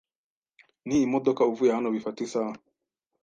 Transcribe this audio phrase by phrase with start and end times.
[0.87, 2.55] n'imodoka uvuye hano bifata isaha.